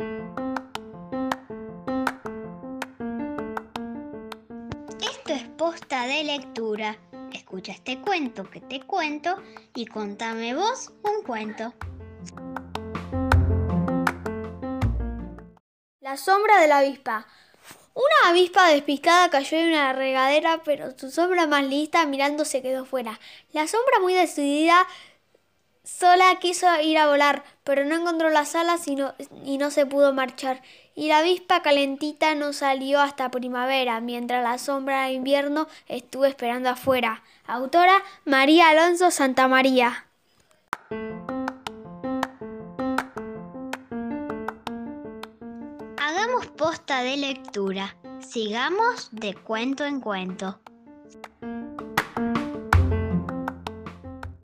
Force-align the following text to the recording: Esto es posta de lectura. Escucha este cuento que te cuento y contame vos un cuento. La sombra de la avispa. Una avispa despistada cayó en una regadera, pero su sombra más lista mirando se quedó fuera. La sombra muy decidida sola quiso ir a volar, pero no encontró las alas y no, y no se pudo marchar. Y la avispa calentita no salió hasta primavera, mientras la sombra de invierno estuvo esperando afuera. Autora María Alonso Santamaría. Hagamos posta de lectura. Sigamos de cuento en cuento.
Esto 0.00 0.12
es 5.32 5.42
posta 5.56 6.06
de 6.06 6.22
lectura. 6.22 6.96
Escucha 7.32 7.72
este 7.72 8.00
cuento 8.00 8.48
que 8.48 8.60
te 8.60 8.80
cuento 8.82 9.42
y 9.74 9.86
contame 9.86 10.54
vos 10.54 10.92
un 11.02 11.24
cuento. 11.24 11.74
La 15.98 16.16
sombra 16.16 16.60
de 16.60 16.68
la 16.68 16.78
avispa. 16.78 17.26
Una 17.94 18.30
avispa 18.30 18.68
despistada 18.68 19.30
cayó 19.30 19.58
en 19.58 19.70
una 19.70 19.92
regadera, 19.94 20.62
pero 20.64 20.96
su 20.96 21.10
sombra 21.10 21.48
más 21.48 21.64
lista 21.64 22.06
mirando 22.06 22.44
se 22.44 22.62
quedó 22.62 22.84
fuera. 22.84 23.18
La 23.50 23.66
sombra 23.66 23.98
muy 24.00 24.14
decidida 24.14 24.86
sola 25.98 26.36
quiso 26.40 26.68
ir 26.80 26.96
a 26.98 27.08
volar, 27.08 27.42
pero 27.64 27.84
no 27.84 27.96
encontró 27.96 28.30
las 28.30 28.54
alas 28.54 28.86
y 28.86 28.94
no, 28.94 29.14
y 29.44 29.58
no 29.58 29.70
se 29.70 29.84
pudo 29.84 30.12
marchar. 30.12 30.62
Y 30.94 31.08
la 31.08 31.18
avispa 31.18 31.62
calentita 31.62 32.34
no 32.34 32.52
salió 32.52 33.00
hasta 33.00 33.30
primavera, 33.30 34.00
mientras 34.00 34.44
la 34.44 34.58
sombra 34.58 35.04
de 35.04 35.12
invierno 35.12 35.66
estuvo 35.86 36.24
esperando 36.24 36.70
afuera. 36.70 37.22
Autora 37.46 38.02
María 38.24 38.68
Alonso 38.68 39.10
Santamaría. 39.10 40.06
Hagamos 45.96 46.46
posta 46.56 47.02
de 47.02 47.16
lectura. 47.16 47.96
Sigamos 48.20 49.08
de 49.10 49.34
cuento 49.34 49.84
en 49.84 50.00
cuento. 50.00 50.60